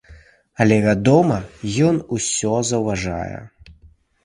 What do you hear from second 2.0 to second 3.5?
усё заўважае.